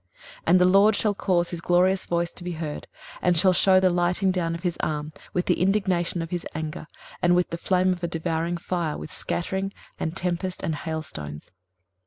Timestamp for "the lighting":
3.79-4.31